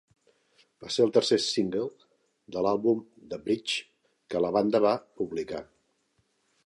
Va 0.83 0.87
ser 0.93 1.03
el 1.07 1.11
tercer 1.17 1.37
single 1.47 1.83
de 2.55 2.63
l'àlbum 2.67 3.03
"The 3.35 3.39
bridge" 3.45 3.85
que 4.35 4.43
la 4.47 4.51
banda 4.57 4.83
va 4.87 4.95
publicar. 5.21 5.63